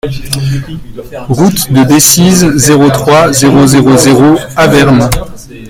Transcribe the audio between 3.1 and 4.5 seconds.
zéro zéro zéro